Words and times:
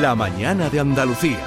La 0.00 0.14
mañana 0.14 0.70
de 0.70 0.80
Andalucía. 0.80 1.38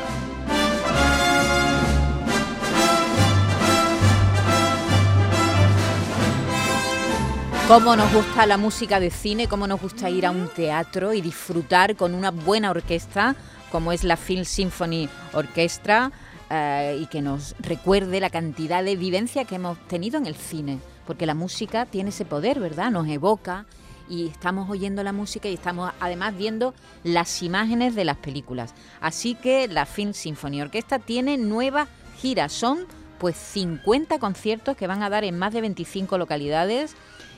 Cómo 7.68 7.96
nos 7.96 8.14
gusta 8.14 8.46
la 8.46 8.58
música 8.58 9.00
de 9.00 9.10
cine, 9.10 9.48
cómo 9.48 9.66
nos 9.66 9.82
gusta 9.82 10.08
ir 10.12 10.28
a 10.28 10.32
un 10.32 10.50
teatro 10.50 11.16
y 11.16 11.22
disfrutar 11.22 11.96
con 11.96 12.14
una 12.14 12.30
buena 12.30 12.70
orquesta 12.70 13.36
como 13.72 13.92
es 13.92 14.04
la 14.04 14.18
Film 14.18 14.46
Symphony 14.46 15.10
Orchestra 15.34 16.12
eh, 16.52 17.00
y 17.02 17.08
que 17.08 17.24
nos 17.24 17.56
recuerde 17.60 18.20
la 18.20 18.30
cantidad 18.30 18.84
de 18.84 18.96
vivencia 18.96 19.46
que 19.46 19.56
hemos 19.56 19.80
tenido 19.88 20.20
en 20.20 20.28
el 20.28 20.36
cine, 20.36 20.78
porque 21.08 21.26
la 21.26 21.34
música 21.34 21.88
tiene 21.88 22.12
ese 22.12 22.24
poder, 22.24 22.60
¿verdad? 22.60 22.92
Nos 22.92 23.08
evoca 23.08 23.66
y 24.10 24.28
estamos 24.28 24.70
oyendo 24.70 25.04
la 25.04 25.14
música 25.14 25.48
y 25.50 25.54
estamos 25.54 25.92
además 26.00 26.36
viendo 26.36 26.74
las 27.04 27.42
imágenes 27.42 27.96
de 27.96 28.06
las 28.06 28.18
películas. 28.18 28.74
Así 29.02 29.36
que 29.36 29.68
la 29.68 29.86
Film 29.86 30.14
Symphony 30.14 30.62
Orchestra 30.62 31.00
tiene 31.00 31.38
nueva 31.38 31.88
gira, 32.20 32.50
son 32.50 32.86
pues 33.18 33.38
50 33.38 34.20
conciertos 34.20 34.76
que 34.76 34.88
van 34.88 35.04
a 35.04 35.10
dar 35.10 35.24
en 35.24 35.38
más 35.38 35.54
de 35.54 35.62
25 35.62 36.18
localidades 36.18 36.96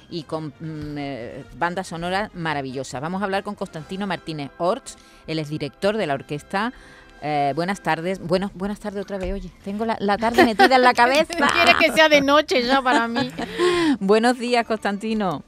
y 0.10 0.24
con 0.24 0.48
mm, 0.48 0.98
eh, 0.98 1.44
bandas 1.58 1.88
sonoras 1.88 2.34
maravillosas. 2.34 3.02
Vamos 3.02 3.22
a 3.22 3.26
hablar 3.26 3.44
con 3.44 3.56
Constantino 3.56 4.08
Martínez 4.08 4.52
Orts, 4.58 4.98
él 5.28 5.40
es 5.40 5.50
director 5.50 5.98
de 5.98 6.08
la 6.08 6.16
orquesta. 6.16 6.74
Eh, 7.22 7.54
buenas 7.56 7.82
tardes. 7.82 8.20
Bueno, 8.20 8.52
buenas 8.54 8.80
tardes 8.80 9.02
otra 9.02 9.18
vez. 9.18 9.34
Oye, 9.34 9.50
tengo 9.64 9.86
la, 9.86 9.98
la 10.00 10.18
tarde 10.18 10.46
metida 10.46 10.76
en 10.76 10.84
la 10.84 10.94
cabeza. 10.96 11.34
Quieres 11.54 11.76
que 11.80 11.92
sea 11.92 12.10
de 12.10 12.22
noche 12.22 12.62
ya 12.64 12.82
para 12.82 13.08
mí. 13.08 13.32
Buenos 14.00 14.38
días, 14.38 14.66
Constantino. 14.68 15.44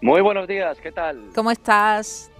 Muy 0.00 0.20
buenos 0.20 0.46
días, 0.46 0.78
¿qué 0.80 0.92
tal? 0.92 1.30
¿Cómo 1.34 1.50
estás? 1.50 2.30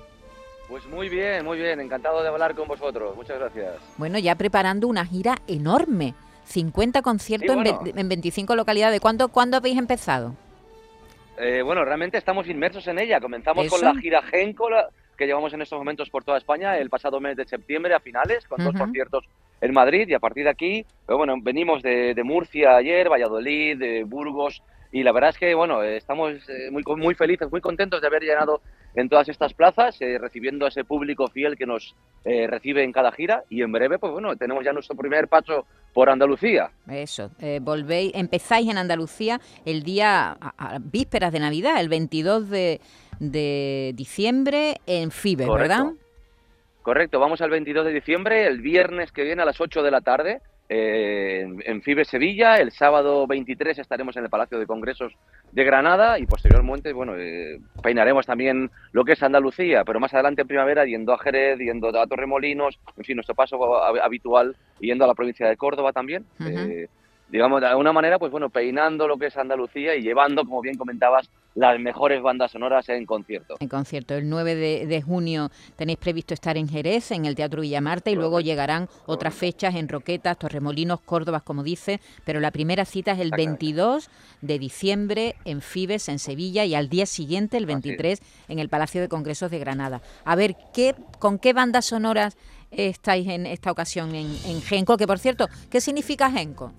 Pues 0.69 0.86
muy 0.86 1.08
bien, 1.08 1.44
muy 1.44 1.58
bien, 1.58 1.80
encantado 1.80 2.22
de 2.22 2.28
hablar 2.28 2.55
con 2.55 2.69
vosotros, 2.69 3.16
muchas 3.16 3.38
gracias. 3.38 3.74
Bueno, 3.96 4.19
ya 4.19 4.34
preparando 4.36 4.86
una 4.86 5.05
gira 5.05 5.36
enorme, 5.46 6.14
50 6.44 7.02
conciertos 7.02 7.48
Sí, 7.50 7.58
en, 7.58 7.64
bueno. 7.64 7.80
ve- 7.83 8.00
en 8.00 8.08
25 8.08 8.55
localidades. 8.55 9.00
¿Cuándo, 9.00 9.28
¿Cuándo 9.28 9.56
habéis 9.56 9.78
empezado? 9.78 10.34
Eh, 11.38 11.62
bueno, 11.62 11.84
realmente 11.84 12.18
estamos 12.18 12.48
inmersos 12.48 12.86
en 12.88 12.98
ella. 12.98 13.20
Comenzamos 13.20 13.66
Eso. 13.66 13.77
con 13.77 13.84
la 13.84 13.94
gira 13.94 14.22
Genco, 14.22 14.68
que 15.16 15.27
llevamos 15.27 15.52
en 15.55 15.62
estos 15.62 15.78
momentos 15.78 16.11
por 16.11 16.24
toda 16.24 16.38
España, 16.38 16.77
el 16.78 16.90
pasado 16.90 17.20
mes 17.20 17.36
de 17.36 17.46
septiembre 17.46 17.94
a 17.94 18.00
finales, 18.00 18.46
con 18.46 18.58
dos 18.62 18.74
Ujú. 18.74 18.84
conciertos 18.84 19.24
en 19.61 19.72
Madrid 19.72 20.06
y 20.08 20.14
a 20.14 20.20
partir 20.20 20.44
de 20.44 20.50
aquí, 20.50 20.86
pero 21.06 21.16
bueno, 21.18 21.34
venimos 21.40 21.83
de, 21.83 22.14
de 22.14 22.22
Murcia 22.24 22.77
ayer, 22.77 23.08
Valladolid, 23.11 23.78
de 23.78 24.05
Burgos 24.05 24.62
y 24.92 25.03
la 25.03 25.12
verdad 25.12 25.31
es 25.31 25.39
que, 25.39 25.55
bueno, 25.55 25.83
estamos 25.83 26.34
eh, 26.48 26.70
muy, 26.70 26.83
muy 26.97 27.14
felices, 27.14 27.50
muy 27.50 27.61
contentos 27.61 28.00
de 28.00 28.06
haber 28.06 28.22
llenado 28.22 28.62
en 28.95 29.08
todas 29.08 29.28
estas 29.28 29.55
plazas, 29.55 30.00
eh, 30.00 30.19
recibiendo 30.19 30.64
a 30.64 30.69
ese 30.69 30.84
público 30.84 31.28
fiel 31.28 31.56
que 31.56 31.67
nos 31.67 31.95
eh, 32.25 32.47
recibe 32.47 32.83
en 32.83 32.92
cada 32.92 33.12
gira 33.12 33.45
y 33.48 33.62
en 33.62 33.70
breve, 33.70 33.98
pues 33.98 34.12
bueno, 34.12 34.34
tenemos 34.36 34.64
ya 34.64 34.72
nuestro 34.72 34.97
primer 34.97 35.28
paso 35.28 35.67
por 35.92 36.11
Andalucía. 36.11 36.70
Eso, 36.91 37.30
eh, 37.41 37.61
volvéis, 37.62 38.12
empezáis 38.14 38.69
en 38.69 38.78
Andalucía 38.78 39.41
el 39.64 39.83
día, 39.83 40.36
a, 40.41 40.53
a 40.56 40.78
vísperas 40.80 41.33
de 41.33 41.41
Navidad, 41.41 41.80
el 41.80 41.89
22 41.89 42.48
de, 42.50 42.80
de 43.20 43.92
diciembre 43.95 44.80
en 44.86 45.11
Correcto. 45.11 45.52
¿verdad? 45.52 45.84
Correcto, 46.83 47.20
vamos 47.20 47.41
al 47.42 47.50
22 47.50 47.84
de 47.84 47.92
diciembre, 47.92 48.47
el 48.47 48.61
viernes 48.61 49.12
que 49.12 49.23
viene 49.23 49.42
a 49.42 49.45
las 49.45 49.61
8 49.61 49.83
de 49.83 49.91
la 49.91 50.00
tarde, 50.00 50.41
en, 50.69 51.62
en 51.64 51.83
FIBE 51.83 52.05
Sevilla. 52.05 52.56
El 52.56 52.72
sábado 52.72 53.27
23 53.27 53.78
estaremos 53.78 54.16
en 54.16 54.24
el 54.24 54.30
Palacio 54.30 54.58
de 54.58 54.66
Congresos 54.66 55.12
de 55.52 55.64
Granada 55.64 56.19
y 56.19 56.27
posteriormente, 56.27 56.92
bueno, 56.92 57.14
eh, 57.16 57.58
peinaremos 57.83 58.27
también 58.27 58.70
lo 58.92 59.05
que 59.05 59.12
es 59.12 59.22
Andalucía, 59.22 59.84
pero 59.84 60.00
más 60.00 60.12
adelante 60.14 60.42
en 60.42 60.48
primavera 60.48 60.84
yendo 60.84 61.12
a 61.12 61.19
Jerez, 61.19 61.58
yendo 61.58 61.89
a 61.98 62.06
Torremolinos, 62.06 62.78
en 62.96 63.05
fin, 63.05 63.16
nuestro 63.16 63.34
paso 63.34 63.58
hab- 63.58 64.01
habitual, 64.02 64.56
yendo 64.80 65.05
a 65.05 65.08
la 65.08 65.14
provincia 65.14 65.48
de 65.48 65.56
Córdoba 65.56 65.92
también. 65.92 66.24
Eh, 66.70 66.89
digamos, 67.30 67.61
de 67.61 67.66
alguna 67.66 67.92
manera, 67.92 68.18
pues 68.18 68.33
bueno, 68.33 68.48
peinando 68.50 69.06
lo 69.06 69.16
que 69.18 69.27
es 69.27 69.36
Andalucía 69.36 69.94
y 69.94 70.02
llevando, 70.02 70.44
como 70.44 70.61
bien 70.61 70.77
comentabas, 70.77 71.28
las 71.55 71.78
mejores 71.80 72.22
bandas 72.22 72.52
sonoras 72.52 72.89
en 72.89 73.05
concierto. 73.05 73.56
En 73.58 73.68
concierto, 73.68 74.14
el 74.14 74.28
9 74.28 74.55
de, 74.55 74.86
de 74.86 75.02
junio 75.02 75.50
tenéis 75.77 75.98
previsto 75.98 76.33
estar 76.33 76.56
en 76.56 76.68
Jerez, 76.68 77.11
en 77.11 77.24
el 77.24 77.34
Teatro 77.34 77.62
Villamarta, 77.62 78.11
y 78.11 78.14
luego 78.14 78.33
Correcto. 78.33 78.46
llegarán 78.46 78.88
otras 79.06 79.34
fechas 79.34 79.74
en 79.74 79.88
Roquetas, 79.88 80.38
Torremolinos, 80.38 81.00
Córdoba, 81.00 81.40
como 81.40 81.64
dice, 81.64 82.00
pero 82.24 82.38
la 82.38 82.52
primera 82.52 82.84
cita 82.84 83.12
es 83.12 83.18
el 83.18 83.28
Exactamente. 83.28 83.67
22 83.67 84.11
de 84.40 84.58
diciembre 84.58 85.34
en 85.44 85.61
Fibes, 85.61 86.08
en 86.08 86.20
Sevilla, 86.20 86.64
y 86.64 86.74
al 86.77 86.88
día 86.88 87.06
siguiente, 87.06 87.56
el 87.56 87.64
Así 87.64 87.72
es. 87.72 87.83
23, 87.83 88.22
en 88.48 88.58
el 88.61 88.68
Palacio 88.68 89.00
de 89.00 89.08
Congresos 89.08 89.50
de 89.50 89.58
Granada. 89.58 90.00
A 90.24 90.36
ver, 90.36 90.55
¿qué, 90.72 90.94
¿con 91.18 91.38
qué 91.40 91.52
bandas 91.55 91.86
sonoras 91.86 92.36
estáis 92.70 93.27
en 93.27 93.46
esta 93.46 93.72
ocasión 93.72 94.14
en, 94.14 94.28
en 94.46 94.62
Genco? 94.62 94.96
Que, 94.96 95.06
por 95.08 95.18
cierto, 95.18 95.48
¿qué 95.70 95.80
significa 95.80 96.30
Genco? 96.30 96.72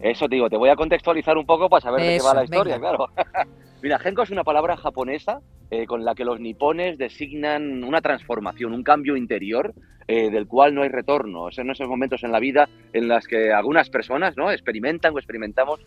Eso 0.00 0.28
te 0.28 0.36
digo, 0.36 0.48
te 0.48 0.56
voy 0.56 0.70
a 0.70 0.76
contextualizar 0.76 1.36
un 1.36 1.46
poco 1.46 1.68
para 1.68 1.80
saber 1.80 2.00
de 2.00 2.06
qué 2.06 2.22
va 2.22 2.30
Eso, 2.30 2.34
la 2.34 2.44
historia, 2.44 2.74
venga. 2.74 2.88
claro. 2.90 3.06
Mira, 3.82 3.98
Genko 3.98 4.22
es 4.22 4.30
una 4.30 4.44
palabra 4.44 4.76
japonesa 4.76 5.40
eh, 5.70 5.86
con 5.86 6.04
la 6.04 6.14
que 6.14 6.24
los 6.24 6.40
nipones 6.40 6.98
designan 6.98 7.84
una 7.84 8.00
transformación, 8.00 8.72
un 8.72 8.82
cambio 8.82 9.16
interior 9.16 9.74
eh, 10.08 10.30
del 10.30 10.46
cual 10.46 10.74
no 10.74 10.82
hay 10.82 10.88
retorno. 10.88 11.50
Son 11.50 11.70
esos 11.70 11.86
momentos 11.86 12.24
en 12.24 12.32
la 12.32 12.40
vida 12.40 12.68
en 12.92 13.08
las 13.08 13.26
que 13.26 13.52
algunas 13.52 13.90
personas 13.90 14.36
¿no? 14.36 14.50
experimentan 14.50 15.14
o 15.14 15.18
experimentamos 15.18 15.80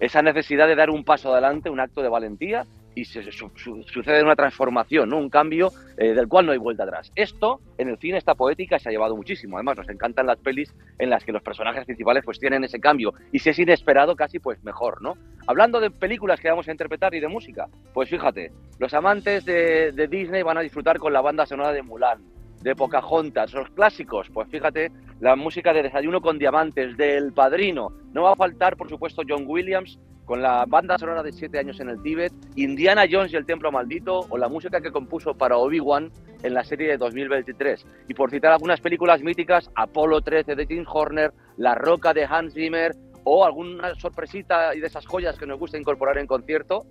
esa 0.00 0.22
necesidad 0.22 0.68
de 0.68 0.76
dar 0.76 0.90
un 0.90 1.04
paso 1.04 1.32
adelante, 1.32 1.70
un 1.70 1.80
acto 1.80 2.02
de 2.02 2.08
valentía 2.08 2.64
y 2.94 3.04
se, 3.04 3.22
su- 3.32 3.50
su- 3.56 3.82
sucede 3.84 4.22
una 4.22 4.36
transformación, 4.36 5.12
un 5.12 5.28
cambio 5.28 5.70
eh, 5.98 6.14
del 6.14 6.28
cual 6.28 6.46
no 6.46 6.52
hay 6.52 6.58
vuelta 6.58 6.84
atrás. 6.84 7.10
Esto 7.16 7.60
en 7.78 7.88
el 7.88 7.98
cine, 7.98 8.18
esta 8.18 8.34
poética 8.34 8.78
se 8.78 8.88
ha 8.88 8.92
llevado 8.92 9.16
muchísimo. 9.16 9.56
Además, 9.56 9.78
nos 9.78 9.88
encantan 9.88 10.26
las 10.26 10.38
pelis 10.38 10.72
en 10.98 11.10
las 11.10 11.24
que 11.24 11.32
los 11.32 11.42
personajes 11.42 11.84
principales 11.84 12.24
pues 12.24 12.38
tienen 12.38 12.62
ese 12.64 12.78
cambio 12.80 13.12
y 13.32 13.38
si 13.40 13.50
es 13.50 13.58
inesperado 13.58 14.14
casi 14.16 14.38
pues 14.38 14.62
mejor, 14.64 15.02
¿no? 15.02 15.14
Hablando 15.46 15.80
de 15.80 15.90
películas 15.90 16.40
que 16.40 16.48
vamos 16.50 16.68
a 16.68 16.70
interpretar 16.70 17.14
y 17.14 17.20
de 17.20 17.28
música, 17.28 17.68
pues 17.92 18.08
fíjate, 18.08 18.52
los 18.78 18.94
amantes 18.94 19.44
de, 19.44 19.92
de 19.92 20.08
Disney 20.08 20.42
van 20.42 20.58
a 20.58 20.60
disfrutar 20.62 20.98
con 20.98 21.12
la 21.12 21.20
banda 21.20 21.46
sonora 21.46 21.72
de 21.72 21.82
Mulan, 21.82 22.22
de 22.62 22.74
Pocahontas, 22.74 23.52
los 23.52 23.68
clásicos, 23.70 24.30
pues 24.32 24.48
fíjate, 24.48 24.90
la 25.20 25.36
música 25.36 25.72
de 25.72 25.82
Desayuno 25.82 26.20
con 26.22 26.38
Diamantes, 26.38 26.96
de 26.96 27.16
El 27.16 27.32
Padrino, 27.32 27.90
no 28.12 28.22
va 28.22 28.32
a 28.32 28.36
faltar 28.36 28.76
por 28.76 28.88
supuesto 28.88 29.22
John 29.28 29.44
Williams 29.46 29.98
con 30.24 30.42
la 30.42 30.64
banda 30.66 30.98
sonora 30.98 31.22
de 31.22 31.32
Siete 31.32 31.58
años 31.58 31.80
en 31.80 31.88
el 31.88 32.02
Tíbet, 32.02 32.32
Indiana 32.56 33.04
Jones 33.10 33.32
y 33.32 33.36
el 33.36 33.46
Templo 33.46 33.70
Maldito 33.70 34.26
o 34.28 34.38
la 34.38 34.48
música 34.48 34.80
que 34.80 34.90
compuso 34.90 35.34
para 35.34 35.58
Obi-Wan 35.58 36.10
en 36.42 36.54
la 36.54 36.64
serie 36.64 36.88
de 36.88 36.96
2023. 36.96 37.86
Y 38.08 38.14
por 38.14 38.30
citar 38.30 38.52
algunas 38.52 38.80
películas 38.80 39.22
míticas, 39.22 39.70
Apolo 39.74 40.20
13 40.20 40.54
de 40.54 40.66
Tim 40.66 40.84
Horner, 40.86 41.32
La 41.56 41.74
Roca 41.74 42.14
de 42.14 42.24
Hans 42.24 42.54
Zimmer 42.54 42.92
o 43.24 43.44
alguna 43.44 43.94
sorpresita 43.96 44.74
y 44.74 44.80
de 44.80 44.86
esas 44.86 45.06
joyas 45.06 45.38
que 45.38 45.46
nos 45.46 45.58
gusta 45.58 45.78
incorporar 45.78 46.18
en 46.18 46.26
concierto, 46.26 46.84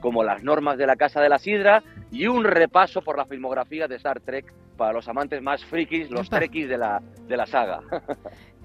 como 0.00 0.22
las 0.24 0.42
normas 0.42 0.78
de 0.78 0.86
la 0.86 0.96
Casa 0.96 1.20
de 1.20 1.28
la 1.28 1.38
Sidra 1.38 1.82
y 2.10 2.26
un 2.26 2.44
repaso 2.44 3.02
por 3.02 3.16
la 3.16 3.24
filmografía 3.26 3.88
de 3.88 3.96
Star 3.96 4.20
Trek 4.20 4.52
para 4.76 4.92
los 4.92 5.08
amantes 5.08 5.40
más 5.42 5.64
frikis, 5.64 6.10
los 6.10 6.26
Epa. 6.28 6.36
trekkies 6.38 6.68
de 6.68 6.78
la, 6.78 7.02
de 7.26 7.36
la 7.36 7.46
saga. 7.46 7.80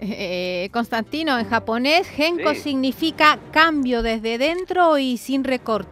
Eh, 0.03 0.69
Constantino, 0.73 1.37
en 1.37 1.47
japonés, 1.47 2.09
Genko 2.09 2.55
Sí. 2.55 2.61
significa 2.61 3.37
cambio 3.51 4.01
desde 4.01 4.39
dentro 4.39 4.97
y 4.97 5.17
sin 5.17 5.43
recor 5.43 5.85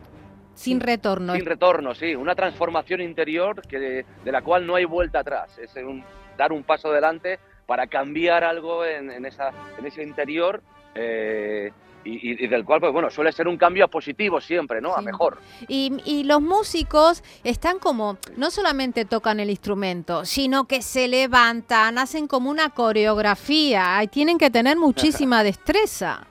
sin 0.55 0.79
retorno. 0.79 1.35
Sin 1.35 1.45
retorno, 1.45 1.93
sí, 1.93 2.15
una 2.15 2.33
transformación 2.35 3.01
interior 3.01 3.61
que 3.67 3.77
de, 3.79 4.05
de 4.25 4.31
la 4.31 4.41
cual 4.41 4.65
no 4.65 4.75
hay 4.75 4.85
vuelta 4.85 5.19
atrás. 5.19 5.57
Es 5.59 5.73
un, 5.75 6.03
dar 6.37 6.51
un 6.51 6.63
paso 6.63 6.89
adelante 6.89 7.39
para 7.69 7.85
cambiar 7.85 8.43
algo 8.43 8.83
en, 8.83 9.11
en 9.11 9.25
esa, 9.27 9.51
en 9.77 9.85
ese 9.85 10.01
interior 10.01 10.63
eh, 10.95 11.71
y, 12.03 12.47
del 12.47 12.65
cual, 12.65 12.79
pues 12.79 12.91
bueno, 12.91 13.11
suele 13.11 13.31
ser 13.31 13.47
un 13.47 13.57
cambio 13.57 13.85
a 13.85 13.87
positivo 13.87 14.41
siempre, 14.41 14.81
¿no? 14.81 14.95
A 14.95 15.01
mejor. 15.01 15.37
Y, 15.67 15.95
y 16.03 16.23
los 16.23 16.41
músicos 16.41 17.23
están 17.43 17.77
como, 17.77 18.17
no 18.37 18.49
solamente 18.49 19.05
tocan 19.05 19.39
el 19.39 19.51
instrumento, 19.51 20.25
sino 20.25 20.65
que 20.65 20.81
se 20.81 21.07
levantan, 21.07 21.99
hacen 21.99 22.27
como 22.27 22.49
una 22.49 22.69
coreografía 22.71 24.01
y 24.03 24.07
tienen 24.07 24.39
que 24.39 24.49
tener 24.49 24.77
muchísima 24.87 25.43
destreza. 25.43 26.25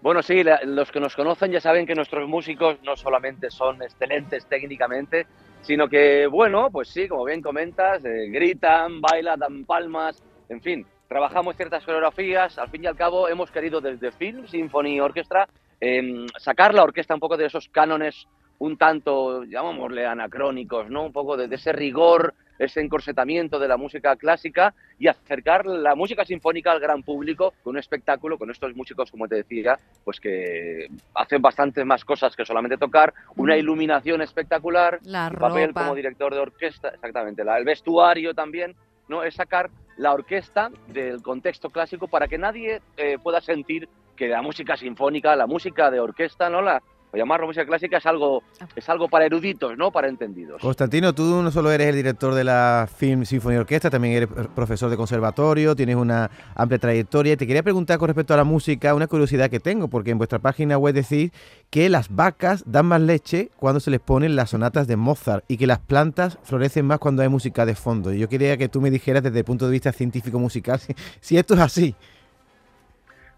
Bueno, 0.00 0.22
sí, 0.22 0.42
la- 0.44 0.60
los 0.64 0.90
que 0.90 1.00
nos 1.00 1.14
conocen 1.14 1.52
ya 1.52 1.60
saben 1.60 1.84
que 1.84 1.94
nuestros 1.94 2.26
músicos 2.26 2.78
no 2.84 2.96
solamente 2.96 3.50
son 3.50 3.82
excelentes 3.82 4.46
técnicamente, 4.46 5.26
sino 5.60 5.88
que, 5.88 6.26
bueno, 6.28 6.70
pues 6.70 6.88
sí, 6.88 7.08
como 7.08 7.24
bien 7.24 7.42
comentas, 7.42 8.02
eh, 8.04 8.28
gritan, 8.30 9.00
bailan, 9.00 9.40
dan 9.40 9.64
palmas, 9.64 10.22
en 10.48 10.60
fin, 10.62 10.86
trabajamos 11.08 11.56
ciertas 11.56 11.84
coreografías. 11.84 12.58
Al 12.58 12.68
fin 12.68 12.84
y 12.84 12.86
al 12.86 12.96
cabo, 12.96 13.28
hemos 13.28 13.50
querido 13.50 13.80
desde 13.80 14.12
Film 14.12 14.46
Symphony 14.46 15.00
Orchestra 15.00 15.48
em, 15.80 16.26
sacar 16.38 16.74
la 16.74 16.82
orquesta 16.82 17.14
un 17.14 17.20
poco 17.20 17.36
de 17.36 17.46
esos 17.46 17.68
cánones 17.68 18.26
un 18.60 18.76
tanto, 18.76 19.44
llamémosle 19.44 20.04
anacrónicos, 20.04 20.90
¿no? 20.90 21.04
Un 21.04 21.12
poco 21.12 21.36
de, 21.36 21.46
de 21.46 21.54
ese 21.54 21.70
rigor, 21.72 22.34
ese 22.58 22.80
encorsetamiento 22.80 23.60
de 23.60 23.68
la 23.68 23.76
música 23.76 24.16
clásica 24.16 24.74
y 24.98 25.06
acercar 25.06 25.64
la 25.64 25.94
música 25.94 26.24
sinfónica 26.24 26.72
al 26.72 26.80
gran 26.80 27.04
público 27.04 27.54
con 27.62 27.74
un 27.76 27.78
espectáculo, 27.78 28.36
con 28.36 28.50
estos 28.50 28.74
músicos, 28.74 29.12
como 29.12 29.28
te 29.28 29.36
decía, 29.36 29.76
pues 30.04 30.18
que 30.18 30.88
hacen 31.14 31.40
bastantes 31.40 31.86
más 31.86 32.04
cosas 32.04 32.34
que 32.34 32.44
solamente 32.44 32.76
tocar, 32.76 33.14
una 33.36 33.56
iluminación 33.56 34.22
espectacular, 34.22 34.98
La 35.04 35.30
papel 35.30 35.68
ropa. 35.68 35.82
como 35.82 35.94
director 35.94 36.34
de 36.34 36.40
orquesta, 36.40 36.88
exactamente, 36.88 37.44
la- 37.44 37.58
el 37.58 37.64
vestuario 37.64 38.34
también, 38.34 38.74
¿no? 39.06 39.22
Es 39.22 39.36
sacar 39.36 39.70
la 39.98 40.12
orquesta 40.12 40.70
del 40.86 41.22
contexto 41.22 41.70
clásico 41.70 42.08
para 42.08 42.28
que 42.28 42.38
nadie 42.38 42.80
eh, 42.96 43.18
pueda 43.22 43.40
sentir 43.40 43.88
que 44.16 44.28
la 44.28 44.42
música 44.42 44.76
sinfónica, 44.76 45.36
la 45.36 45.46
música 45.46 45.90
de 45.90 46.00
orquesta, 46.00 46.48
¿no? 46.48 46.62
La, 46.62 46.82
o 47.12 47.16
llamarlo 47.16 47.46
música 47.46 47.64
clásica 47.64 47.98
es 47.98 48.06
algo, 48.06 48.42
es 48.76 48.88
algo 48.88 49.08
para 49.08 49.24
eruditos, 49.26 49.76
no 49.76 49.90
para 49.90 50.08
entendidos. 50.08 50.60
Constantino, 50.60 51.14
tú 51.14 51.42
no 51.42 51.50
solo 51.50 51.70
eres 51.70 51.88
el 51.88 51.96
director 51.96 52.34
de 52.34 52.44
la 52.44 52.88
Film 52.94 53.24
Symphony 53.24 53.56
Orquesta, 53.56 53.90
también 53.90 54.14
eres 54.14 54.28
profesor 54.54 54.90
de 54.90 54.96
conservatorio, 54.96 55.74
tienes 55.74 55.96
una 55.96 56.30
amplia 56.54 56.78
trayectoria. 56.78 57.36
Te 57.36 57.46
quería 57.46 57.62
preguntar 57.62 57.98
con 57.98 58.08
respecto 58.08 58.34
a 58.34 58.36
la 58.36 58.44
música, 58.44 58.94
una 58.94 59.06
curiosidad 59.06 59.48
que 59.50 59.60
tengo, 59.60 59.88
porque 59.88 60.10
en 60.10 60.18
vuestra 60.18 60.38
página 60.38 60.76
web 60.76 60.94
decís 60.94 61.32
que 61.70 61.88
las 61.88 62.14
vacas 62.14 62.62
dan 62.66 62.86
más 62.86 63.00
leche 63.00 63.50
cuando 63.56 63.80
se 63.80 63.90
les 63.90 64.00
ponen 64.00 64.36
las 64.36 64.50
sonatas 64.50 64.86
de 64.86 64.96
Mozart 64.96 65.44
y 65.48 65.56
que 65.56 65.66
las 65.66 65.78
plantas 65.78 66.38
florecen 66.42 66.86
más 66.86 66.98
cuando 66.98 67.22
hay 67.22 67.28
música 67.28 67.64
de 67.64 67.74
fondo. 67.74 68.12
Y 68.12 68.18
yo 68.18 68.28
quería 68.28 68.56
que 68.56 68.68
tú 68.68 68.80
me 68.80 68.90
dijeras 68.90 69.22
desde 69.22 69.38
el 69.38 69.44
punto 69.44 69.66
de 69.66 69.72
vista 69.72 69.92
científico 69.92 70.38
musical 70.38 70.78
si, 70.80 70.94
si 71.20 71.38
esto 71.38 71.54
es 71.54 71.60
así. 71.60 71.94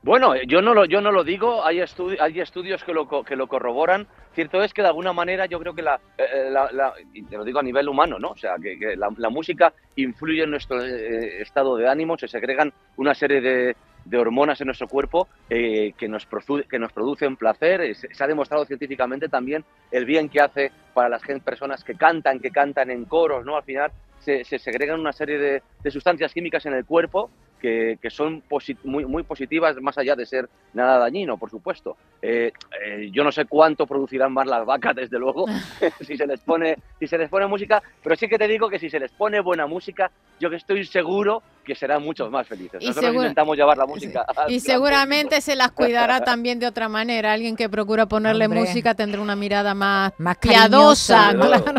Bueno, 0.02 0.34
yo 0.48 0.62
no 0.62 0.72
lo, 0.72 0.86
yo 0.86 1.02
no 1.02 1.12
lo 1.12 1.24
digo, 1.24 1.62
hay, 1.62 1.78
hay 1.78 2.40
estudios 2.40 2.82
que 2.84 2.94
lo, 2.94 3.06
que 3.22 3.36
lo 3.36 3.46
corroboran. 3.48 4.06
Cierto 4.34 4.62
es 4.62 4.72
que 4.72 4.80
de 4.80 4.88
alguna 4.88 5.12
manera 5.12 5.44
yo 5.44 5.58
creo 5.60 5.74
que 5.74 5.82
la, 5.82 6.00
eh, 6.16 6.48
la, 6.50 6.94
y 7.12 7.22
te 7.24 7.36
lo 7.36 7.44
digo 7.44 7.58
a 7.58 7.62
nivel 7.62 7.86
humano, 7.86 8.18
¿no? 8.18 8.30
O 8.30 8.36
sea, 8.36 8.54
que, 8.62 8.96
la, 8.96 9.28
música 9.28 9.74
influye 9.96 10.44
en 10.44 10.52
nuestro 10.52 10.82
eh, 10.82 11.42
estado 11.42 11.76
de 11.76 11.86
ánimo, 11.86 12.16
se 12.16 12.28
segregan 12.28 12.72
una 12.96 13.14
serie 13.14 13.42
de, 13.42 13.76
hormonas 14.16 14.58
en 14.62 14.68
nuestro 14.68 14.88
cuerpo 14.88 15.28
eh, 15.50 15.92
que, 15.98 16.08
nos 16.08 16.26
que 16.68 16.78
nos 16.78 16.92
producen 16.92 17.36
placer. 17.36 17.94
Se, 17.94 18.14
se, 18.14 18.24
ha 18.24 18.26
demostrado 18.26 18.64
científicamente 18.64 19.28
también 19.28 19.64
el 19.90 20.06
bien 20.06 20.30
que 20.30 20.40
hace 20.40 20.72
para 20.94 21.10
las 21.10 21.22
personas 21.44 21.84
que 21.84 21.94
cantan, 21.94 22.40
que 22.40 22.50
cantan 22.50 22.90
en 22.90 23.04
coros, 23.04 23.44
¿no? 23.44 23.54
Al 23.54 23.64
final 23.64 23.92
se, 24.20 24.44
se 24.44 24.58
segregan 24.58 24.98
una 24.98 25.12
serie 25.12 25.38
de, 25.38 25.62
de 25.82 25.90
sustancias 25.90 26.32
químicas 26.32 26.64
en 26.64 26.72
el 26.72 26.86
cuerpo 26.86 27.30
que, 27.60 27.98
son 28.10 28.42
muy, 28.84 29.04
muy 29.04 29.22
positivas, 29.22 29.76
más 29.80 29.96
allá 29.98 30.16
de 30.16 30.26
ser 30.26 30.48
nada 30.72 30.98
dañino, 30.98 31.36
por 31.36 31.50
supuesto. 31.50 31.96
Eh, 32.22 32.52
eh, 32.84 33.10
yo 33.12 33.22
no 33.22 33.30
sé 33.30 33.44
cuánto 33.44 33.86
producirán 33.86 34.32
más 34.32 34.46
las 34.46 34.64
vacas, 34.66 34.96
desde 34.96 35.18
luego, 35.18 35.46
si, 36.00 36.16
se 36.16 36.26
les 36.26 36.40
pone, 36.40 36.76
si 36.98 37.06
se 37.06 37.18
les 37.18 37.28
pone 37.28 37.46
música, 37.46 37.82
pero 38.02 38.16
sí 38.16 38.28
que 38.28 38.38
te 38.38 38.48
digo 38.48 38.68
que 38.68 38.78
si 38.78 38.90
se 38.90 38.98
les 38.98 39.12
pone 39.12 39.40
buena 39.40 39.66
música, 39.66 40.10
yo 40.40 40.48
que 40.48 40.56
estoy 40.56 40.84
seguro 40.86 41.42
que 41.64 41.74
serán 41.74 42.02
muchos 42.02 42.30
más 42.30 42.48
felices. 42.48 42.82
Nosotros 42.82 43.14
intentamos 43.14 43.56
llevar 43.56 43.76
la 43.76 43.86
música. 43.86 44.24
Y 44.48 44.60
seguramente 44.60 45.40
se 45.42 45.54
las 45.54 45.70
cuidará 45.72 46.20
también 46.24 46.58
de 46.58 46.66
otra 46.66 46.88
manera. 46.88 47.34
Alguien 47.34 47.56
que 47.56 47.68
procura 47.68 48.06
ponerle 48.06 48.48
música 48.48 48.94
tendrá 48.94 49.20
una 49.20 49.36
mirada 49.36 49.74
más, 49.74 50.12
más 50.16 50.38
piadosa, 50.38 51.34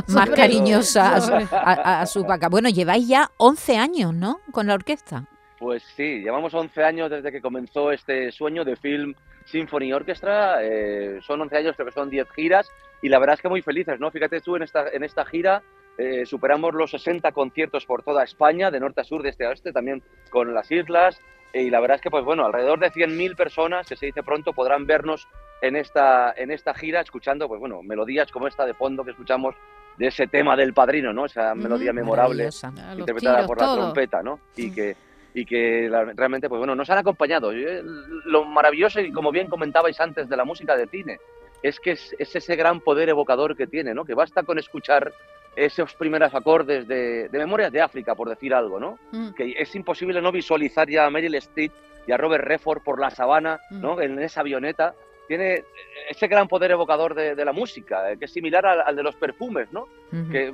más 0.07 0.30
cariñosa 0.30 1.16
a 1.16 1.22
su, 1.22 1.34
a 1.51 2.06
su 2.06 2.24
vaca. 2.24 2.50
Bueno, 2.50 2.69
lleváis 2.69 3.07
ya 3.07 3.31
11 3.38 3.77
años, 3.77 4.13
¿no? 4.13 4.39
Con 4.51 4.68
la 4.68 4.75
orquesta. 4.75 5.27
Pues 5.62 5.84
sí, 5.96 6.22
llevamos 6.22 6.56
11 6.56 6.84
años 6.84 7.12
desde 7.12 7.31
que 7.31 7.40
comenzó 7.40 7.92
este 7.92 8.31
sueño 8.31 8.66
de 8.66 8.75
Film 8.75 9.13
Symphony 9.46 9.94
Orchestra. 9.94 10.58
Eh, 10.63 11.19
son 11.22 11.40
11 11.40 11.56
años, 11.56 11.75
creo 11.75 11.86
que 11.86 11.94
son 11.94 12.10
10 12.10 12.28
giras 12.31 12.68
y 13.00 13.10
la 13.10 13.19
verdad 13.19 13.36
es 13.36 13.42
que 13.44 13.48
muy 13.48 13.62
felices, 13.62 14.00
¿no? 14.00 14.10
Fíjate 14.10 14.42
tú, 14.42 14.56
en 14.56 14.63
esta, 14.63 14.90
en 14.90 15.04
esta 15.04 15.24
gira 15.24 15.62
eh, 16.00 16.25
superamos 16.25 16.74
los 16.74 16.90
60 16.90 17.31
conciertos 17.34 17.86
por 17.86 18.02
toda 18.02 18.24
España, 18.24 18.72
de 18.72 18.80
norte 18.80 19.02
a 19.02 19.04
sur, 19.04 19.22
de 19.22 19.30
este 19.30 19.46
a 19.46 19.50
oeste, 19.50 19.72
también 19.72 20.02
con 20.31 20.52
las 20.52 20.72
islas. 20.72 21.22
Y 21.54 21.69
la 21.69 21.80
verdad 21.80 21.98
es 21.98 22.02
que, 22.02 22.10
pues 22.10 22.25
bueno, 22.25 22.44
alrededor 22.44 22.80
de 22.80 22.90
100.000 22.90 23.36
personas, 23.36 23.88
que 23.88 23.96
se 23.96 24.08
dice 24.08 24.24
pronto, 24.24 24.54
podrán 24.54 24.88
vernos 24.88 25.28
en 25.62 25.75
esta, 25.75 26.34
en 26.36 26.50
esta 26.50 26.74
gira 26.74 27.02
escuchando, 27.02 27.48
pues 27.48 27.60
bueno, 27.60 27.84
melodías 27.84 28.31
como 28.31 28.48
esta 28.48 28.66
de 28.66 28.74
fondo 28.74 29.04
que 29.04 29.12
escuchamos 29.12 29.54
de 30.00 30.08
ese 30.08 30.25
tema 30.25 30.56
del 30.56 30.74
padrino, 30.74 31.13
¿no? 31.13 31.25
Esa 31.25 31.54
melodía 31.54 31.94
memorable 31.94 32.50
interpretada 32.98 33.46
por 33.46 33.62
la 33.62 33.75
trompeta, 33.75 34.24
¿no? 34.24 34.40
Y 34.56 34.72
que 34.72 34.96
y 35.33 35.45
que 35.45 35.89
realmente 36.16 36.50
pues 36.50 36.60
bueno 36.60 36.75
nos 36.75 36.89
han 36.89 36.98
acompañado 36.98 37.51
lo 37.54 38.45
maravilloso 38.45 39.00
y 39.00 39.12
como 39.12 39.31
bien 39.31 39.48
comentabais 39.48 40.00
antes 40.00 40.28
de 40.28 40.38
la 40.38 40.45
música 40.45 40.75
de 40.75 40.88
cine 40.88 41.19
es 41.63 41.80
que 41.80 41.92
es, 41.92 42.16
ese 42.18 42.56
gran 42.56 42.81
poder 42.81 43.10
evocador 43.10 43.56
que 43.56 43.68
tiene 43.68 43.94
no 43.94 44.06
que 44.06 44.13
basta 44.13 44.44
con 44.44 44.60
escuchar 44.60 45.13
esos 45.56 45.94
primeros 45.95 46.33
acordes 46.33 46.88
de, 46.88 47.30
Memorias 47.31 47.72
de 47.72 47.81
África 47.81 48.16
por 48.16 48.30
decir 48.30 48.54
algo 48.54 48.80
no 48.80 49.00
mm. 49.12 49.31
que 49.31 49.56
es 49.57 49.74
imposible 49.75 50.22
no 50.22 50.31
visualizar 50.31 50.89
ya 50.89 51.06
a 51.06 51.10
Meryl 51.10 51.36
Streep 51.36 51.72
y 52.07 52.12
a 52.12 52.18
Robert 52.18 52.44
Redford 52.44 52.81
por 52.84 53.00
la 53.00 53.10
sabana 53.10 53.60
mm. 53.69 53.81
no 53.81 54.01
en 54.01 54.19
esa 54.19 54.42
avioneta 54.42 54.94
tiene 55.27 55.63
ese 56.10 56.27
gran 56.27 56.50
poder 56.50 56.72
evocador 56.72 57.16
de, 57.16 57.45
la 57.45 57.54
música, 57.54 58.12
eh, 58.12 58.18
que 58.18 58.25
es 58.25 58.34
similar 58.34 58.66
al, 58.66 58.94
de 58.94 59.01
los 59.01 59.16
perfumes, 59.16 59.72
¿no? 59.72 59.88
Que 60.30 60.51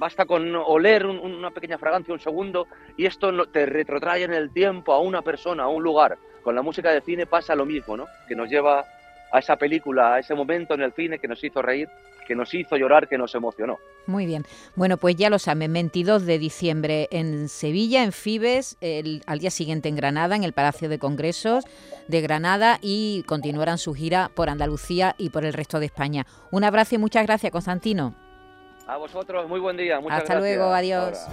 basta 0.00 0.24
con 0.24 0.56
oler 0.56 1.04
una 1.04 1.50
pequeña 1.50 1.76
fragancia 1.76 2.14
un 2.14 2.20
segundo 2.20 2.66
y 2.96 3.04
esto 3.04 3.46
te 3.48 3.66
retrotrae 3.66 4.22
en 4.24 4.32
el 4.32 4.50
tiempo 4.50 4.94
a 4.94 5.00
una 5.00 5.20
persona, 5.20 5.64
a 5.64 5.68
un 5.68 5.82
lugar. 5.82 6.16
Con 6.42 6.54
la 6.54 6.62
música 6.62 6.90
de 6.90 7.02
cine 7.02 7.26
pasa 7.26 7.54
lo 7.54 7.66
mismo, 7.66 7.98
¿no? 7.98 8.06
Que 8.26 8.34
nos 8.34 8.48
lleva 8.48 8.86
a 9.30 9.38
esa 9.38 9.56
película, 9.56 10.14
a 10.14 10.18
ese 10.18 10.34
momento 10.34 10.72
en 10.72 10.80
el 10.80 10.94
cine 10.94 11.18
que 11.18 11.28
nos 11.28 11.44
hizo 11.44 11.60
reír, 11.60 11.86
que 12.26 12.34
nos 12.34 12.54
hizo 12.54 12.78
llorar, 12.78 13.08
que 13.08 13.18
nos 13.18 13.34
emocionó. 13.34 13.78
Muy 14.06 14.24
bien. 14.24 14.46
Bueno, 14.74 14.96
pues 14.96 15.16
ya 15.16 15.28
lo 15.28 15.38
saben, 15.38 15.70
22 15.70 16.24
de 16.24 16.38
diciembre 16.38 17.08
en 17.10 17.50
Sevilla, 17.50 18.02
en 18.02 18.12
Fibes, 18.12 18.78
el, 18.80 19.22
al 19.26 19.38
día 19.38 19.50
siguiente 19.50 19.90
en 19.90 19.96
Granada, 19.96 20.34
en 20.34 20.44
el 20.44 20.54
Palacio 20.54 20.88
de 20.88 20.98
Congresos 20.98 21.66
de 22.08 22.22
Granada 22.22 22.78
y 22.80 23.22
continuarán 23.24 23.76
su 23.76 23.92
gira 23.92 24.30
por 24.34 24.48
Andalucía 24.48 25.14
y 25.18 25.28
por 25.28 25.44
el 25.44 25.52
resto 25.52 25.78
de 25.78 25.86
España. 25.86 26.26
Un 26.50 26.64
abrazo 26.64 26.94
y 26.94 26.98
muchas 26.98 27.26
gracias, 27.26 27.52
Constantino. 27.52 28.29
A 28.90 28.96
vosotros, 28.96 29.48
muy 29.48 29.60
buen 29.60 29.76
día. 29.76 30.00
Muchas 30.00 30.22
Hasta 30.22 30.40
luego, 30.40 30.64
adiós. 30.64 31.28